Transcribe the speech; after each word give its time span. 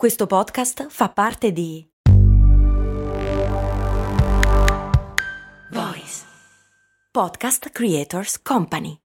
Questo 0.00 0.26
podcast 0.26 0.86
fa 0.88 1.10
parte 1.10 1.52
di 1.52 1.86
Voice 5.72 6.22
Podcast 7.10 7.68
Creators 7.68 8.40
Company. 8.40 8.96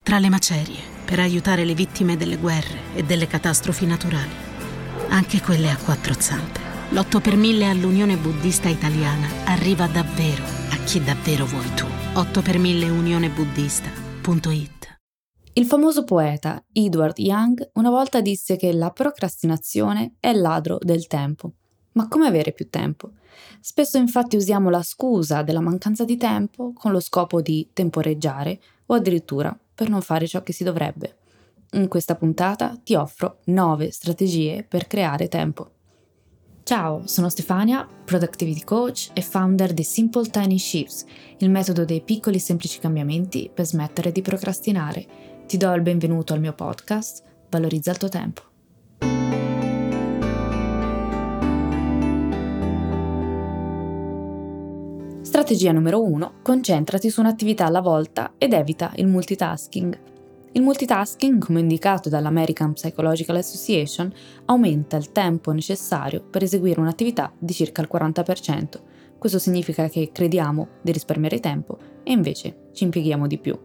Tra 0.00 0.20
le 0.20 0.28
macerie, 0.28 0.78
per 1.04 1.18
aiutare 1.18 1.64
le 1.64 1.74
vittime 1.74 2.16
delle 2.16 2.36
guerre 2.36 2.94
e 2.94 3.02
delle 3.02 3.26
catastrofi 3.26 3.84
naturali, 3.84 4.30
anche 5.08 5.40
quelle 5.40 5.70
a 5.70 5.76
quattro 5.76 6.14
zampe, 6.16 6.60
l'8 6.90 7.20
per 7.20 7.34
1000 7.34 7.68
all'Unione 7.68 8.16
Buddista 8.16 8.68
Italiana 8.68 9.26
arriva 9.46 9.88
davvero 9.88 10.44
a 10.70 10.76
chi 10.84 11.02
davvero 11.02 11.46
vuoi 11.46 11.74
tu. 11.74 11.86
8 12.12 12.42
per 12.42 12.58
1000 12.58 12.90
unionebuddista.it 12.90 14.73
il 15.56 15.66
famoso 15.66 16.02
poeta 16.02 16.64
Edward 16.72 17.16
Young 17.18 17.70
una 17.74 17.90
volta 17.90 18.20
disse 18.20 18.56
che 18.56 18.72
la 18.72 18.90
procrastinazione 18.90 20.14
è 20.18 20.30
il 20.30 20.40
ladro 20.40 20.78
del 20.80 21.06
tempo. 21.06 21.52
Ma 21.92 22.08
come 22.08 22.26
avere 22.26 22.50
più 22.50 22.68
tempo? 22.68 23.10
Spesso 23.60 23.96
infatti 23.96 24.34
usiamo 24.34 24.68
la 24.68 24.82
scusa 24.82 25.42
della 25.42 25.60
mancanza 25.60 26.04
di 26.04 26.16
tempo 26.16 26.72
con 26.72 26.90
lo 26.90 26.98
scopo 26.98 27.40
di 27.40 27.68
temporeggiare 27.72 28.60
o 28.86 28.94
addirittura 28.94 29.56
per 29.74 29.88
non 29.88 30.02
fare 30.02 30.26
ciò 30.26 30.42
che 30.42 30.52
si 30.52 30.64
dovrebbe. 30.64 31.18
In 31.74 31.86
questa 31.86 32.16
puntata 32.16 32.76
ti 32.82 32.96
offro 32.96 33.38
9 33.44 33.92
strategie 33.92 34.64
per 34.68 34.88
creare 34.88 35.28
tempo. 35.28 35.70
Ciao, 36.64 37.06
sono 37.06 37.28
Stefania, 37.28 37.86
Productivity 38.04 38.64
Coach 38.64 39.10
e 39.12 39.20
founder 39.20 39.72
di 39.72 39.84
Simple 39.84 40.30
Tiny 40.30 40.58
Shifts, 40.58 41.04
il 41.38 41.50
metodo 41.50 41.84
dei 41.84 42.00
piccoli 42.00 42.40
semplici 42.40 42.80
cambiamenti 42.80 43.50
per 43.52 43.66
smettere 43.66 44.10
di 44.10 44.22
procrastinare 44.22 45.33
ti 45.46 45.56
do 45.56 45.72
il 45.74 45.82
benvenuto 45.82 46.32
al 46.32 46.40
mio 46.40 46.54
podcast 46.54 47.22
Valorizza 47.50 47.90
il 47.90 47.98
tuo 47.98 48.08
tempo. 48.08 48.42
Strategia 55.22 55.72
numero 55.72 56.02
1. 56.02 56.32
Concentrati 56.42 57.10
su 57.10 57.20
un'attività 57.20 57.66
alla 57.66 57.80
volta 57.80 58.32
ed 58.38 58.52
evita 58.52 58.92
il 58.96 59.06
multitasking. 59.06 60.00
Il 60.52 60.62
multitasking, 60.62 61.44
come 61.44 61.60
indicato 61.60 62.08
dall'American 62.08 62.72
Psychological 62.72 63.36
Association, 63.36 64.12
aumenta 64.46 64.96
il 64.96 65.12
tempo 65.12 65.52
necessario 65.52 66.22
per 66.22 66.42
eseguire 66.42 66.80
un'attività 66.80 67.32
di 67.38 67.52
circa 67.52 67.82
il 67.82 67.88
40%. 67.92 68.64
Questo 69.18 69.38
significa 69.38 69.88
che 69.88 70.10
crediamo 70.12 70.68
di 70.82 70.92
risparmiare 70.92 71.40
tempo 71.40 71.78
e 72.02 72.12
invece 72.12 72.68
ci 72.72 72.84
impieghiamo 72.84 73.26
di 73.26 73.38
più. 73.38 73.58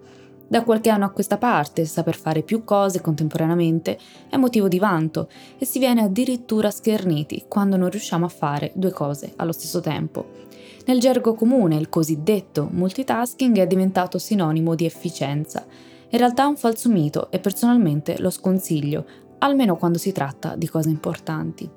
Da 0.49 0.63
qualche 0.63 0.89
anno 0.89 1.05
a 1.05 1.11
questa 1.11 1.37
parte, 1.37 1.85
saper 1.85 2.15
fare 2.15 2.41
più 2.41 2.63
cose 2.63 3.01
contemporaneamente 3.01 3.99
è 4.27 4.35
motivo 4.35 4.67
di 4.67 4.79
vanto 4.79 5.29
e 5.59 5.63
si 5.63 5.77
viene 5.77 6.01
addirittura 6.01 6.71
scherniti 6.71 7.45
quando 7.47 7.77
non 7.77 7.91
riusciamo 7.91 8.25
a 8.25 8.29
fare 8.29 8.71
due 8.73 8.89
cose 8.89 9.33
allo 9.35 9.51
stesso 9.51 9.79
tempo. 9.79 10.47
Nel 10.87 10.99
gergo 10.99 11.35
comune 11.35 11.75
il 11.75 11.87
cosiddetto 11.87 12.67
multitasking 12.71 13.59
è 13.59 13.67
diventato 13.67 14.17
sinonimo 14.17 14.73
di 14.73 14.85
efficienza. 14.85 15.63
In 16.09 16.17
realtà 16.17 16.45
è 16.45 16.47
un 16.47 16.57
falso 16.57 16.89
mito 16.89 17.29
e 17.29 17.37
personalmente 17.37 18.19
lo 18.19 18.31
sconsiglio, 18.31 19.05
almeno 19.37 19.75
quando 19.75 19.99
si 19.99 20.11
tratta 20.11 20.55
di 20.55 20.67
cose 20.67 20.89
importanti. 20.89 21.69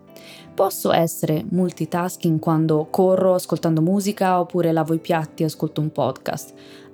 Posso 0.55 0.93
essere 0.93 1.45
multitasking 1.49 2.39
quando 2.39 2.87
corro 2.91 3.35
ascoltando 3.35 3.81
musica 3.81 4.39
oppure 4.41 4.73
lavo 4.73 4.95
i 4.95 4.99
piatti 4.99 5.43
e 5.43 5.47
ascolto 5.47 5.81
un 5.81 5.91
podcast, 5.91 6.53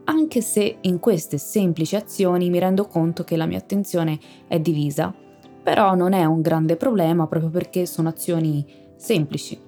anche 0.09 0.41
se 0.41 0.79
in 0.81 0.99
queste 0.99 1.37
semplici 1.39 1.95
azioni 1.95 2.49
mi 2.49 2.59
rendo 2.59 2.87
conto 2.87 3.25
che 3.25 3.37
la 3.37 3.47
mia 3.47 3.59
attenzione 3.59 4.19
è 4.47 4.59
divisa, 4.59 5.15
però 5.63 5.95
non 5.95 6.15
è 6.15 6.25
un 6.25 6.41
grande 6.41 6.77
problema 6.77 7.27
proprio 7.27 7.51
perché 7.51 7.85
sono 7.85 8.09
azioni 8.09 8.65
semplici. 8.97 9.61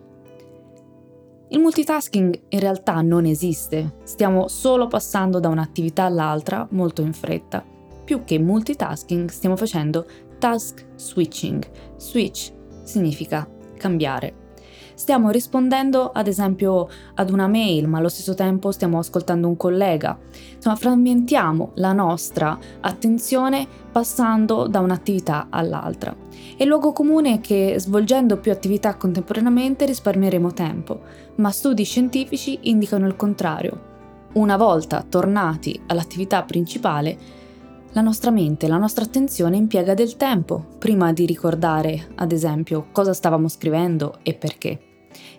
Il 1.49 1.59
multitasking 1.59 2.41
in 2.49 2.61
realtà 2.61 3.01
non 3.03 3.27
esiste, 3.27 3.97
stiamo 4.05 4.49
solo 4.49 4.87
passando 4.87 5.41
da 5.41 5.49
un'attività 5.49 6.05
all'altra 6.05 6.67
molto 6.71 7.03
in 7.03 7.13
fretta. 7.13 7.63
Più 8.05 8.25
che 8.25 8.39
multitasking 8.39 9.29
stiamo 9.29 9.57
facendo 9.57 10.07
task 10.39 10.87
switching. 10.97 11.69
Switch 11.97 12.53
significa 12.83 13.49
cambiare. 13.77 14.50
Stiamo 15.01 15.31
rispondendo 15.31 16.11
ad 16.13 16.27
esempio 16.27 16.87
ad 17.15 17.31
una 17.31 17.49
mail, 17.49 17.89
ma 17.89 17.97
allo 17.97 18.11
stesso 18.11 18.35
tempo 18.35 18.71
stiamo 18.71 18.99
ascoltando 18.99 19.49
un 19.49 19.57
collega. 19.57 20.19
Insomma, 20.55 20.77
frammentiamo 20.77 21.71
la 21.77 21.95
nostra 21.95 22.59
attenzione 22.81 23.67
passando 23.91 24.67
da 24.67 24.81
un'attività 24.81 25.47
all'altra. 25.49 26.15
E 26.55 26.65
il 26.65 26.69
luogo 26.69 26.93
comune 26.93 27.37
è 27.37 27.41
che 27.41 27.77
svolgendo 27.79 28.37
più 28.37 28.53
attività 28.53 28.97
contemporaneamente 28.97 29.87
risparmieremo 29.87 30.53
tempo, 30.53 31.01
ma 31.37 31.51
studi 31.51 31.85
scientifici 31.85 32.59
indicano 32.65 33.07
il 33.07 33.17
contrario. 33.17 33.81
Una 34.35 34.59
volta 34.59 35.03
tornati 35.09 35.81
all'attività 35.87 36.43
principale, 36.43 37.17
la 37.93 38.03
nostra 38.03 38.31
mente, 38.31 38.69
la 38.69 38.77
nostra 38.77 39.05
attenzione 39.05 39.57
impiega 39.57 39.95
del 39.95 40.19
tempo 40.19 40.63
prima 40.79 41.11
di 41.15 41.25
ricordare, 41.25 42.11
ad 42.17 42.33
esempio, 42.33 42.89
cosa 42.93 43.15
stavamo 43.15 43.49
scrivendo 43.49 44.19
e 44.23 44.35
perché. 44.35 44.89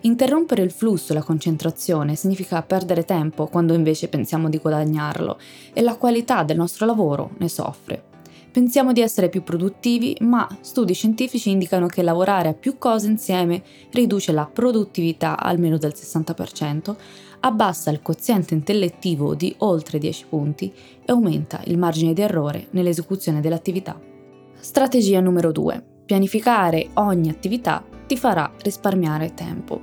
Interrompere 0.02 0.62
il 0.62 0.70
flusso 0.70 1.14
la 1.14 1.22
concentrazione 1.22 2.16
significa 2.16 2.62
perdere 2.62 3.04
tempo 3.04 3.46
quando 3.46 3.74
invece 3.74 4.08
pensiamo 4.08 4.48
di 4.48 4.58
guadagnarlo 4.58 5.38
e 5.72 5.80
la 5.80 5.96
qualità 5.96 6.42
del 6.42 6.56
nostro 6.56 6.86
lavoro 6.86 7.30
ne 7.38 7.48
soffre. 7.48 8.10
Pensiamo 8.52 8.92
di 8.92 9.00
essere 9.00 9.30
più 9.30 9.42
produttivi, 9.42 10.14
ma 10.20 10.46
studi 10.60 10.92
scientifici 10.92 11.48
indicano 11.48 11.86
che 11.86 12.02
lavorare 12.02 12.50
a 12.50 12.54
più 12.54 12.76
cose 12.76 13.06
insieme 13.06 13.62
riduce 13.92 14.30
la 14.30 14.44
produttività 14.44 15.38
almeno 15.38 15.78
del 15.78 15.94
60%, 15.96 16.94
abbassa 17.40 17.90
il 17.90 18.02
quoziente 18.02 18.52
intellettivo 18.52 19.34
di 19.34 19.54
oltre 19.58 19.98
10 19.98 20.26
punti 20.28 20.70
e 20.70 21.12
aumenta 21.12 21.62
il 21.64 21.78
margine 21.78 22.12
di 22.12 22.20
errore 22.20 22.66
nell'esecuzione 22.72 23.40
dell'attività. 23.40 23.98
Strategia 24.60 25.20
numero 25.20 25.50
2. 25.50 25.84
Pianificare 26.04 26.90
ogni 26.94 27.30
attività 27.30 27.82
ti 28.12 28.18
farà 28.18 28.52
risparmiare 28.58 29.32
tempo. 29.32 29.80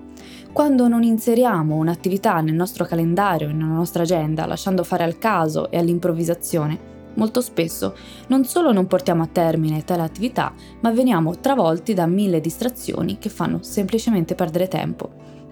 Quando 0.54 0.88
non 0.88 1.02
inseriamo 1.02 1.78
un'attività 1.78 2.42
nel 2.42 2.54
nostro 2.54 2.86
calendario, 2.86 3.48
nella 3.48 3.74
nostra 3.74 4.04
agenda, 4.04 4.46
lasciando 4.46 4.84
fare 4.84 5.04
al 5.04 5.18
caso 5.18 5.72
e 5.72 5.80
all'improvvisazione, 5.80 6.78
molto 7.16 7.42
spesso 7.42 7.96
non 8.28 8.46
solo 8.46 8.72
non 8.72 8.86
portiamo 8.86 9.24
a 9.24 9.30
termine 9.32 9.84
tale 9.84 10.04
attività, 10.04 10.54
ma 10.82 10.92
veniamo 10.92 11.40
travolti 11.40 11.96
da 11.96 12.06
mille 12.06 12.40
distrazioni 12.40 13.18
che 13.18 13.30
fanno 13.30 13.64
semplicemente 13.64 14.36
perdere 14.36 14.68
tempo. 14.68 15.10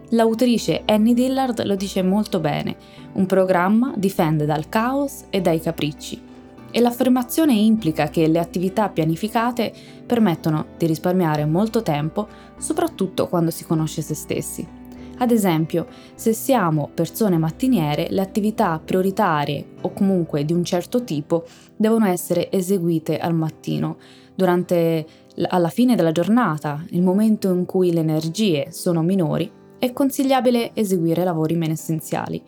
L'autrice 0.09 0.83
Annie 0.85 1.15
Dillard 1.15 1.63
lo 1.63 1.75
dice 1.75 2.03
molto 2.03 2.39
bene, 2.39 2.75
un 3.13 3.25
programma 3.25 3.91
difende 3.97 4.45
dal 4.45 4.69
caos 4.69 5.23
e 5.31 5.41
dai 5.41 5.59
capricci 5.59 6.35
e 6.71 6.79
l'affermazione 6.79 7.53
implica 7.53 8.09
che 8.09 8.27
le 8.27 8.39
attività 8.39 8.89
pianificate 8.89 9.73
permettono 10.05 10.67
di 10.77 10.85
risparmiare 10.85 11.45
molto 11.45 11.81
tempo, 11.81 12.27
soprattutto 12.57 13.27
quando 13.27 13.51
si 13.51 13.65
conosce 13.65 14.01
se 14.01 14.13
stessi. 14.13 14.67
Ad 15.19 15.31
esempio, 15.31 15.87
se 16.13 16.33
siamo 16.33 16.89
persone 16.93 17.37
mattiniere, 17.37 18.07
le 18.11 18.21
attività 18.21 18.79
prioritarie 18.83 19.65
o 19.81 19.91
comunque 19.91 20.45
di 20.45 20.53
un 20.53 20.63
certo 20.63 21.03
tipo 21.03 21.45
devono 21.75 22.05
essere 22.05 22.51
eseguite 22.51 23.17
al 23.17 23.33
mattino, 23.33 23.97
durante 24.35 25.05
alla 25.47 25.69
fine 25.69 25.95
della 25.95 26.11
giornata, 26.11 26.85
il 26.89 27.01
momento 27.01 27.51
in 27.51 27.65
cui 27.65 27.91
le 27.91 28.01
energie 28.01 28.67
sono 28.69 29.01
minori, 29.01 29.51
è 29.79 29.91
consigliabile 29.93 30.71
eseguire 30.75 31.23
lavori 31.23 31.55
meno 31.55 31.73
essenziali. 31.73 32.43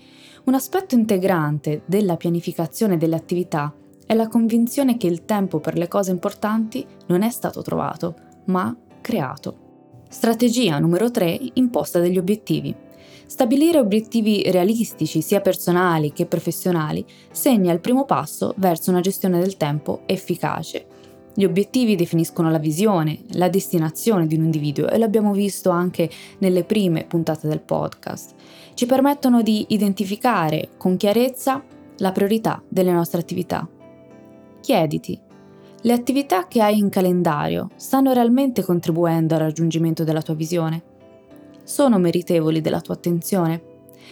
Un 0.46 0.53
aspetto 0.53 0.94
integrante 0.94 1.81
della 1.85 2.18
pianificazione 2.18 2.97
delle 2.97 3.16
attività 3.16 3.74
è 4.09 4.16
la 4.16 4.28
convinzione 4.28 4.97
che 4.97 5.06
il 5.06 5.24
tempo 5.24 5.59
per 5.59 5.78
le 5.78 5.88
cose 5.88 6.09
importanti 6.09 6.84
non 7.09 7.22
è 7.22 7.30
stato 7.30 7.62
trovato, 7.62 8.16
ma 8.46 8.75
creato. 9.02 10.02
Strategia 10.09 10.80
numero 10.80 11.11
3. 11.11 11.40
Imposta 11.53 12.00
degli 12.00 12.17
obiettivi. 12.17 12.76
Stabilire 13.28 13.78
obiettivi 13.78 14.50
realistici, 14.50 15.22
sia 15.22 15.41
personali 15.41 16.11
che 16.11 16.26
professionali, 16.26 17.06
segna 17.29 17.72
il 17.72 17.82
primo 17.82 18.06
passo 18.06 18.56
verso 18.58 18.90
una 18.90 19.02
gestione 19.02 19.40
del 19.40 19.58
tempo 19.58 20.02
efficace. 20.08 20.88
Gli 21.35 21.44
obiettivi 21.44 21.96
definiscono 21.96 22.50
la 22.50 22.58
visione, 22.58 23.20
la 23.34 23.47
destinazione 23.47 24.26
di 24.26 24.34
un 24.34 24.46
individuo 24.46 24.90
e 24.90 24.97
l'abbiamo 24.97 25.34
visto 25.34 25.70
anche 25.70 26.09
nelle 26.40 26.64
prime 26.64 27.06
puntate 27.06 27.47
del 27.47 27.61
podcast. 27.61 28.34
Ci 28.73 28.88
permettono 28.88 29.44
di 29.44 29.67
identificare 29.70 30.70
con 30.78 30.97
chiarezza 30.97 31.64
la 31.97 32.11
priorità 32.11 32.59
delle 32.67 32.91
nostre 32.91 33.20
attività. 33.20 33.70
Chiediti, 34.61 35.20
le 35.82 35.94
attività 35.94 36.47
che 36.47 36.61
hai 36.61 36.78
in 36.78 36.90
calendario 36.90 37.70
stanno 37.76 38.11
realmente 38.11 38.64
contribuendo 38.64 39.35
al 39.35 39.40
raggiungimento 39.40 40.03
della 40.03 40.22
tua 40.22 40.34
visione? 40.34 40.84
Sono 41.64 41.97
meritevoli 41.97 42.59
della 42.59 42.82
tua 42.82 42.96
attenzione? 42.96 43.61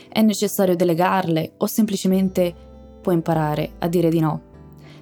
È 0.08 0.22
necessario 0.22 0.76
delegarle 0.76 1.54
o 1.58 1.66
semplicemente 1.66 2.56
puoi 3.02 3.16
imparare 3.16 3.74
a 3.80 3.88
dire 3.90 4.10
di 4.10 4.20
no? 4.20 4.42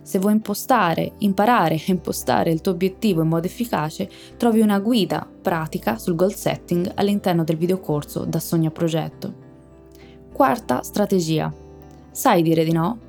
Se 0.01 0.17
vuoi 0.17 0.33
impostare, 0.33 1.13
imparare 1.19 1.75
a 1.75 1.91
impostare 1.91 2.51
il 2.51 2.61
tuo 2.61 2.71
obiettivo 2.71 3.21
in 3.21 3.27
modo 3.27 3.45
efficace, 3.45 4.09
trovi 4.37 4.61
una 4.61 4.79
guida 4.79 5.27
pratica 5.41 5.97
sul 5.97 6.15
goal 6.15 6.33
setting 6.33 6.91
all'interno 6.95 7.43
del 7.43 7.57
videocorso 7.57 8.25
da 8.25 8.39
sogno 8.39 8.69
a 8.69 8.71
progetto. 8.71 9.33
Quarta 10.33 10.81
strategia. 10.81 11.53
Sai 12.11 12.41
dire 12.41 12.63
di 12.63 12.71
no? 12.71 13.04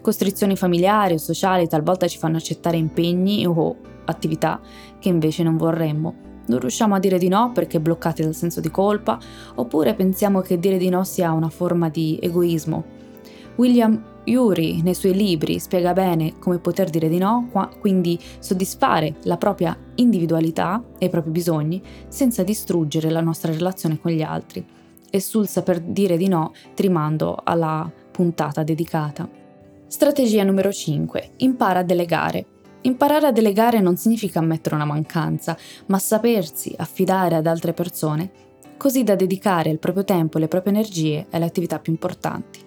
Costrizioni 0.00 0.56
familiari 0.56 1.14
o 1.14 1.18
sociali 1.18 1.66
talvolta 1.66 2.06
ci 2.06 2.18
fanno 2.18 2.36
accettare 2.36 2.76
impegni 2.76 3.46
o 3.46 3.76
attività 4.04 4.60
che 4.98 5.08
invece 5.08 5.42
non 5.42 5.56
vorremmo. 5.56 6.26
Non 6.46 6.60
riusciamo 6.60 6.94
a 6.94 6.98
dire 6.98 7.18
di 7.18 7.28
no 7.28 7.52
perché 7.52 7.78
bloccati 7.78 8.22
dal 8.22 8.34
senso 8.34 8.60
di 8.60 8.70
colpa, 8.70 9.18
oppure 9.56 9.94
pensiamo 9.94 10.40
che 10.40 10.58
dire 10.58 10.78
di 10.78 10.88
no 10.88 11.04
sia 11.04 11.32
una 11.32 11.50
forma 11.50 11.90
di 11.90 12.18
egoismo. 12.22 12.96
William 13.56 14.02
Yuri 14.24 14.82
nei 14.82 14.94
suoi 14.94 15.14
libri 15.14 15.58
spiega 15.58 15.92
bene 15.92 16.38
come 16.38 16.58
poter 16.58 16.90
dire 16.90 17.08
di 17.08 17.18
no, 17.18 17.50
quindi 17.80 18.18
soddisfare 18.38 19.16
la 19.24 19.36
propria 19.36 19.76
individualità 19.96 20.82
e 20.98 21.06
i 21.06 21.10
propri 21.10 21.30
bisogni 21.30 21.82
senza 22.08 22.42
distruggere 22.44 23.10
la 23.10 23.20
nostra 23.20 23.52
relazione 23.52 23.98
con 24.00 24.12
gli 24.12 24.22
altri. 24.22 24.64
E 25.10 25.20
sul 25.20 25.48
saper 25.48 25.80
dire 25.80 26.16
di 26.16 26.28
no 26.28 26.52
ti 26.74 26.82
rimando 26.82 27.38
alla 27.42 27.90
puntata 28.10 28.62
dedicata. 28.62 29.37
Strategia 29.88 30.44
numero 30.44 30.70
5. 30.70 31.30
Impara 31.38 31.78
a 31.78 31.82
delegare. 31.82 32.44
Imparare 32.82 33.28
a 33.28 33.32
delegare 33.32 33.80
non 33.80 33.96
significa 33.96 34.38
ammettere 34.38 34.74
una 34.74 34.84
mancanza, 34.84 35.56
ma 35.86 35.98
sapersi 35.98 36.74
affidare 36.76 37.36
ad 37.36 37.46
altre 37.46 37.72
persone, 37.72 38.30
così 38.76 39.02
da 39.02 39.16
dedicare 39.16 39.70
il 39.70 39.78
proprio 39.78 40.04
tempo 40.04 40.36
e 40.36 40.40
le 40.40 40.48
proprie 40.48 40.74
energie 40.74 41.26
alle 41.30 41.46
attività 41.46 41.78
più 41.78 41.90
importanti. 41.90 42.60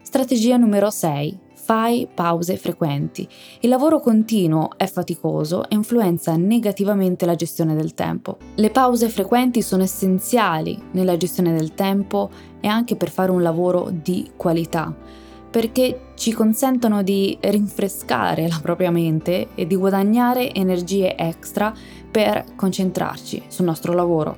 Strategia 0.00 0.56
numero 0.56 0.88
6. 0.88 1.38
Fai 1.52 2.08
pause 2.12 2.56
frequenti. 2.56 3.28
Il 3.60 3.68
lavoro 3.68 4.00
continuo 4.00 4.70
è 4.78 4.86
faticoso 4.86 5.68
e 5.68 5.74
influenza 5.74 6.34
negativamente 6.36 7.26
la 7.26 7.34
gestione 7.34 7.74
del 7.74 7.92
tempo. 7.92 8.38
Le 8.54 8.70
pause 8.70 9.10
frequenti 9.10 9.60
sono 9.60 9.82
essenziali 9.82 10.82
nella 10.92 11.18
gestione 11.18 11.54
del 11.54 11.74
tempo 11.74 12.30
e 12.60 12.68
anche 12.68 12.96
per 12.96 13.10
fare 13.10 13.30
un 13.30 13.42
lavoro 13.42 13.90
di 13.92 14.30
qualità, 14.34 15.22
perché 15.54 16.06
ci 16.16 16.32
consentono 16.32 17.04
di 17.04 17.38
rinfrescare 17.40 18.48
la 18.48 18.58
propria 18.60 18.90
mente 18.90 19.50
e 19.54 19.68
di 19.68 19.76
guadagnare 19.76 20.52
energie 20.52 21.14
extra 21.14 21.72
per 22.10 22.44
concentrarci 22.56 23.44
sul 23.46 23.64
nostro 23.64 23.92
lavoro. 23.92 24.36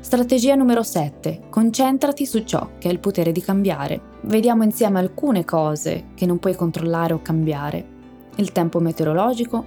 Strategia 0.00 0.56
numero 0.56 0.82
7. 0.82 1.42
Concentrati 1.48 2.26
su 2.26 2.42
ciò 2.42 2.70
che 2.76 2.88
ha 2.88 2.90
il 2.90 2.98
potere 2.98 3.30
di 3.30 3.40
cambiare. 3.40 4.00
Vediamo 4.22 4.64
insieme 4.64 4.98
alcune 4.98 5.44
cose 5.44 6.06
che 6.16 6.26
non 6.26 6.40
puoi 6.40 6.56
controllare 6.56 7.12
o 7.12 7.22
cambiare. 7.22 7.86
Il 8.34 8.50
tempo 8.50 8.80
meteorologico, 8.80 9.64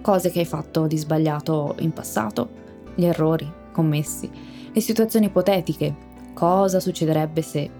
cose 0.00 0.30
che 0.30 0.38
hai 0.38 0.46
fatto 0.46 0.86
di 0.86 0.96
sbagliato 0.96 1.74
in 1.80 1.92
passato, 1.92 2.48
gli 2.94 3.04
errori 3.04 3.46
commessi, 3.70 4.30
le 4.72 4.80
situazioni 4.80 5.26
ipotetiche, 5.26 5.94
cosa 6.32 6.80
succederebbe 6.80 7.42
se. 7.42 7.79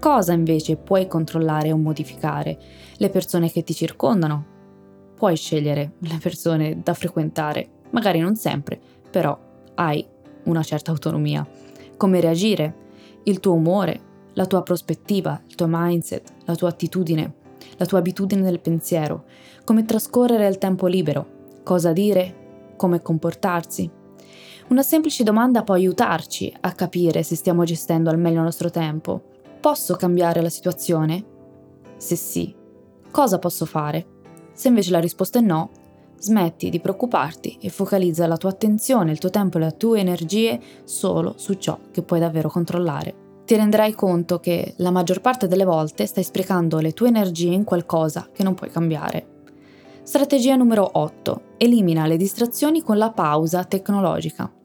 Cosa 0.00 0.32
invece 0.32 0.76
puoi 0.76 1.06
controllare 1.06 1.70
o 1.72 1.76
modificare? 1.76 2.58
Le 2.96 3.10
persone 3.10 3.50
che 3.50 3.62
ti 3.62 3.74
circondano. 3.74 4.46
Puoi 5.14 5.36
scegliere 5.36 5.92
le 5.98 6.18
persone 6.18 6.80
da 6.82 6.94
frequentare, 6.94 7.68
magari 7.90 8.18
non 8.18 8.34
sempre, 8.34 8.80
però 9.10 9.38
hai 9.74 10.02
una 10.44 10.62
certa 10.62 10.90
autonomia. 10.90 11.46
Come 11.98 12.18
reagire, 12.18 12.74
il 13.24 13.40
tuo 13.40 13.52
umore, 13.52 14.00
la 14.32 14.46
tua 14.46 14.62
prospettiva, 14.62 15.38
il 15.46 15.54
tuo 15.54 15.66
mindset, 15.68 16.32
la 16.46 16.54
tua 16.54 16.70
attitudine, 16.70 17.34
la 17.76 17.84
tua 17.84 17.98
abitudine 17.98 18.40
del 18.40 18.60
pensiero, 18.60 19.24
come 19.64 19.84
trascorrere 19.84 20.48
il 20.48 20.56
tempo 20.56 20.86
libero, 20.86 21.58
cosa 21.62 21.92
dire, 21.92 22.72
come 22.76 23.02
comportarsi. 23.02 23.90
Una 24.68 24.82
semplice 24.82 25.24
domanda 25.24 25.62
può 25.62 25.74
aiutarci 25.74 26.56
a 26.58 26.72
capire 26.72 27.22
se 27.22 27.36
stiamo 27.36 27.64
gestendo 27.64 28.08
al 28.08 28.18
meglio 28.18 28.38
il 28.38 28.44
nostro 28.44 28.70
tempo. 28.70 29.24
Posso 29.60 29.94
cambiare 29.94 30.40
la 30.40 30.48
situazione? 30.48 31.24
Se 31.98 32.16
sì, 32.16 32.54
cosa 33.10 33.38
posso 33.38 33.66
fare? 33.66 34.06
Se 34.52 34.68
invece 34.68 34.90
la 34.90 35.00
risposta 35.00 35.38
è 35.38 35.42
no, 35.42 35.70
Smetti 36.20 36.68
di 36.68 36.80
preoccuparti 36.80 37.56
e 37.62 37.70
focalizza 37.70 38.26
la 38.26 38.36
tua 38.36 38.50
attenzione, 38.50 39.10
il 39.10 39.18
tuo 39.18 39.30
tempo 39.30 39.56
e 39.56 39.60
le 39.60 39.76
tue 39.78 40.00
energie 40.00 40.60
solo 40.84 41.32
su 41.36 41.54
ciò 41.54 41.78
che 41.90 42.02
puoi 42.02 42.20
davvero 42.20 42.50
controllare. 42.50 43.14
Ti 43.46 43.56
renderai 43.56 43.94
conto 43.94 44.38
che 44.38 44.74
la 44.76 44.90
maggior 44.90 45.22
parte 45.22 45.48
delle 45.48 45.64
volte 45.64 46.04
stai 46.04 46.22
sprecando 46.22 46.78
le 46.78 46.92
tue 46.92 47.08
energie 47.08 47.54
in 47.54 47.64
qualcosa 47.64 48.28
che 48.30 48.42
non 48.42 48.52
puoi 48.52 48.70
cambiare. 48.70 49.44
Strategia 50.02 50.56
numero 50.56 50.90
8. 50.92 51.42
Elimina 51.56 52.06
le 52.06 52.18
distrazioni 52.18 52.82
con 52.82 52.98
la 52.98 53.10
pausa 53.12 53.64
tecnologica. 53.64 54.59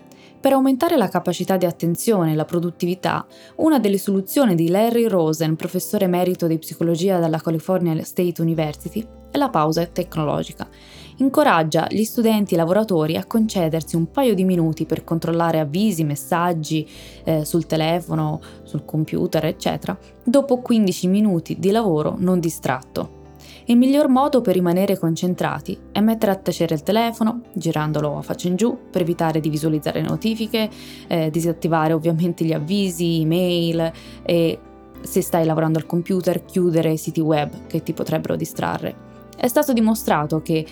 Per 0.45 0.53
aumentare 0.53 0.95
la 0.95 1.07
capacità 1.07 1.57
di 1.57 1.65
attenzione 1.65 2.33
e 2.33 2.36
la 2.36 2.45
produttività, 2.45 3.25
una 3.56 3.80
delle 3.80 3.97
soluzioni 3.97 4.53
di 4.53 4.69
Larry 4.69 5.07
Rosen, 5.07 5.56
professore 5.56 6.06
emerito 6.06 6.45
di 6.45 6.59
psicologia 6.59 7.18
dalla 7.18 7.42
California 7.42 8.00
State 8.03 8.44
University, 8.44 9.03
è 9.31 9.39
la 9.39 9.50
pausa 9.50 9.88
tecnologica, 9.88 10.69
incoraggia 11.18 11.88
gli 11.89 12.03
studenti 12.03 12.53
e 12.53 12.57
i 12.57 12.59
lavoratori 12.59 13.18
a 13.18 13.25
concedersi 13.25 13.95
un 13.95 14.12
paio 14.12 14.36
di 14.36 14.44
minuti 14.44 14.86
per 14.86 15.03
controllare 15.03 15.59
avvisi, 15.59 16.03
messaggi 16.03 16.88
eh, 17.24 17.44
sul 17.44 17.65
telefono, 17.65 18.39
sul 18.62 18.86
computer, 18.86 19.45
eccetera, 19.45 19.98
dopo 20.24 20.62
15 20.62 21.07
minuti 21.07 21.57
di 21.57 21.71
lavoro 21.71 22.18
non 22.19 22.39
distratto. 22.39 23.25
Il 23.67 23.77
miglior 23.77 24.09
modo 24.09 24.41
per 24.41 24.53
rimanere 24.53 24.95
concentrati 25.00 25.75
è 25.91 26.00
mettere 26.00 26.31
a 26.31 26.35
tacere 26.35 26.75
il 26.75 26.83
telefono, 26.83 27.41
girandolo 27.51 28.15
a 28.15 28.21
faccia 28.21 28.47
in 28.47 28.57
giù 28.57 28.77
per 28.91 29.01
evitare 29.01 29.39
di 29.39 29.50
visualizzare 29.50 30.01
notifiche, 30.01 30.69
eh, 31.07 31.31
disattivare 31.31 31.94
ovviamente 31.94 32.45
gli 32.45 32.53
avvisi, 32.53 33.21
email 33.21 33.91
e 34.23 34.59
se 35.01 35.21
stai 35.21 35.45
lavorando 35.45 35.79
al 35.79 35.88
computer 35.88 36.45
chiudere 36.45 36.95
siti 36.95 37.21
web 37.21 37.65
che 37.65 37.81
ti 37.81 37.94
potrebbero 37.94 38.35
distrarre. 38.35 38.95
È 39.35 39.47
stato 39.47 39.73
dimostrato 39.73 40.41
che 40.41 40.65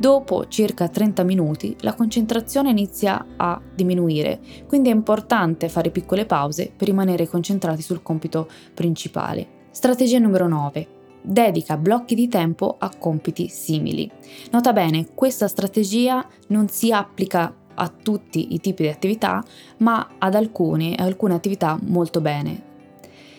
Dopo 0.00 0.48
circa 0.48 0.88
30 0.88 1.24
minuti 1.24 1.76
la 1.80 1.92
concentrazione 1.92 2.70
inizia 2.70 3.22
a 3.36 3.60
diminuire, 3.74 4.40
quindi 4.66 4.88
è 4.88 4.94
importante 4.94 5.68
fare 5.68 5.90
piccole 5.90 6.24
pause 6.24 6.72
per 6.74 6.86
rimanere 6.88 7.28
concentrati 7.28 7.82
sul 7.82 8.02
compito 8.02 8.48
principale. 8.72 9.46
Strategia 9.70 10.18
numero 10.18 10.48
9. 10.48 10.99
Dedica 11.22 11.76
blocchi 11.76 12.14
di 12.14 12.28
tempo 12.28 12.76
a 12.78 12.90
compiti 12.96 13.48
simili. 13.48 14.10
Nota 14.50 14.72
bene, 14.72 15.08
questa 15.14 15.48
strategia 15.48 16.26
non 16.48 16.68
si 16.68 16.92
applica 16.92 17.54
a 17.74 17.88
tutti 17.88 18.54
i 18.54 18.60
tipi 18.60 18.82
di 18.82 18.88
attività, 18.88 19.44
ma 19.78 20.14
ad 20.18 20.34
alcune, 20.34 20.94
alcune 20.96 21.34
attività 21.34 21.78
molto 21.82 22.20
bene. 22.20 22.68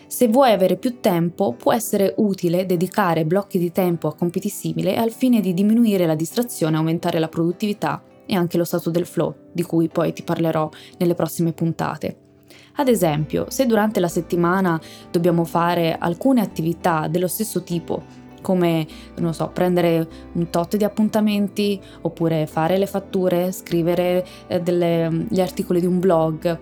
Se 0.08 0.28
vuoi 0.28 0.52
avere 0.52 0.76
più 0.76 1.00
tempo, 1.00 1.54
può 1.54 1.74
essere 1.74 2.14
utile 2.18 2.66
dedicare 2.66 3.26
blocchi 3.26 3.58
di 3.58 3.72
tempo 3.72 4.08
a 4.08 4.16
compiti 4.16 4.50
simili 4.50 4.96
al 4.96 5.12
fine 5.12 5.40
di 5.40 5.54
diminuire 5.54 6.06
la 6.06 6.16
distrazione, 6.16 6.78
aumentare 6.78 7.18
la 7.18 7.30
produttività 7.30 8.04
e 8.26 8.36
anche 8.36 8.58
lo 8.58 8.66
stato 8.66 8.90
del 8.90 9.06
flow, 9.06 9.34
di 9.54 9.64
cui 9.64 9.88
poi 9.88 10.12
ti 10.14 10.24
parlerò 10.24 10.70
nelle 10.98 11.16
prossime 11.16 11.54
puntate. 11.54 12.31
Ad 12.76 12.88
esempio, 12.88 13.46
se 13.50 13.66
durante 13.66 14.00
la 14.00 14.08
settimana 14.08 14.80
dobbiamo 15.12 15.44
fare 15.44 15.98
alcune 15.98 16.42
attività 16.42 17.08
dello 17.08 17.28
stesso 17.28 17.64
tipo, 17.64 18.04
come, 18.42 18.88
non 19.18 19.34
so, 19.34 19.50
prendere 19.54 20.08
un 20.34 20.50
tot 20.50 20.76
di 20.76 20.84
appuntamenti, 20.84 21.80
oppure 22.02 22.48
fare 22.48 22.78
le 22.78 22.88
fatture, 22.88 23.52
scrivere 23.52 24.26
eh, 24.48 24.60
delle, 24.62 25.28
gli 25.30 25.40
articoli 25.40 25.80
di 25.80 25.86
un 25.86 26.00
blog, 26.00 26.60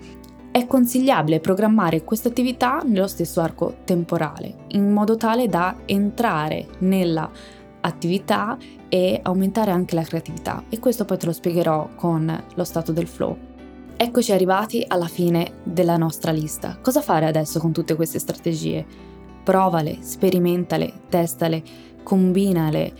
è 0.51 0.65
consigliabile 0.65 1.39
programmare 1.39 2.03
questa 2.03 2.29
attività 2.29 2.81
nello 2.83 3.07
stesso 3.07 3.39
arco 3.39 3.77
temporale, 3.85 4.65
in 4.69 4.91
modo 4.91 5.15
tale 5.15 5.47
da 5.47 5.75
entrare 5.85 6.67
nella 6.79 7.29
attività 7.81 8.57
e 8.89 9.19
aumentare 9.23 9.71
anche 9.71 9.95
la 9.95 10.03
creatività 10.03 10.63
e 10.67 10.79
questo 10.79 11.05
poi 11.05 11.17
te 11.17 11.27
lo 11.27 11.31
spiegherò 11.31 11.89
con 11.95 12.43
lo 12.53 12.63
stato 12.63 12.91
del 12.91 13.07
flow. 13.07 13.48
Eccoci 14.01 14.31
arrivati 14.31 14.85
alla 14.87 15.09
fine 15.09 15.55
della 15.61 15.97
nostra 15.97 16.31
lista. 16.31 16.77
Cosa 16.81 17.01
fare 17.01 17.25
adesso 17.25 17.59
con 17.59 17.73
tutte 17.73 17.95
queste 17.95 18.17
strategie? 18.17 18.85
Provale, 19.43 19.97
sperimentale, 19.99 21.01
testale, 21.09 21.61
combinale, 22.01 22.93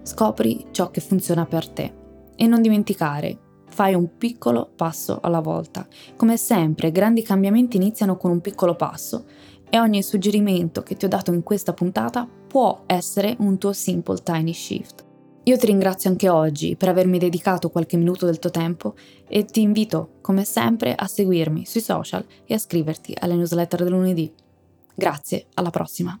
scopri 0.00 0.68
ciò 0.70 0.90
che 0.90 1.02
funziona 1.02 1.44
per 1.44 1.68
te. 1.68 1.92
E 2.34 2.46
non 2.46 2.62
dimenticare, 2.62 3.38
Fai 3.68 3.92
un 3.92 4.16
piccolo 4.16 4.70
passo 4.74 5.18
alla 5.20 5.40
volta. 5.40 5.86
Come 6.16 6.38
sempre, 6.38 6.90
grandi 6.90 7.20
cambiamenti 7.20 7.76
iniziano 7.76 8.16
con 8.16 8.30
un 8.30 8.40
piccolo 8.40 8.74
passo 8.74 9.26
e 9.68 9.78
ogni 9.78 10.02
suggerimento 10.02 10.82
che 10.82 10.96
ti 10.96 11.04
ho 11.04 11.08
dato 11.08 11.34
in 11.34 11.42
questa 11.42 11.74
puntata 11.74 12.26
può 12.46 12.84
essere 12.86 13.36
un 13.40 13.58
tuo 13.58 13.74
simple 13.74 14.22
tiny 14.22 14.54
shift. 14.54 15.05
Io 15.48 15.56
ti 15.56 15.66
ringrazio 15.66 16.10
anche 16.10 16.28
oggi 16.28 16.74
per 16.74 16.88
avermi 16.88 17.18
dedicato 17.18 17.70
qualche 17.70 17.96
minuto 17.96 18.26
del 18.26 18.40
tuo 18.40 18.50
tempo 18.50 18.96
e 19.28 19.44
ti 19.44 19.60
invito, 19.60 20.14
come 20.20 20.44
sempre, 20.44 20.92
a 20.92 21.06
seguirmi 21.06 21.64
sui 21.64 21.80
social 21.80 22.26
e 22.44 22.52
a 22.52 22.56
iscriverti 22.56 23.14
alla 23.16 23.34
newsletter 23.34 23.84
del 23.84 23.92
lunedì. 23.92 24.32
Grazie, 24.92 25.46
alla 25.54 25.70
prossima! 25.70 26.18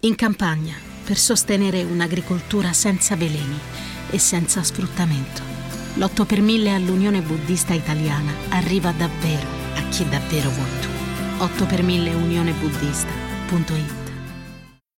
In 0.00 0.16
campagna, 0.16 0.74
per 1.04 1.16
sostenere 1.16 1.84
un'agricoltura 1.84 2.72
senza 2.72 3.14
veleni 3.14 3.58
e 4.10 4.18
senza 4.18 4.62
sfruttamento. 4.64 5.67
L'8 5.94 6.24
per 6.26 6.40
1000 6.40 6.74
all'Unione 6.74 7.20
Buddista 7.22 7.74
Italiana 7.74 8.32
arriva 8.50 8.92
davvero 8.92 9.46
a 9.74 9.82
chi 9.88 10.08
davvero 10.08 10.50
vuoi 10.50 10.80
tu. 10.80 10.88
8 11.42 11.66
per 11.66 11.82
1000 11.82 12.14
unionebuddista.it 12.14 13.97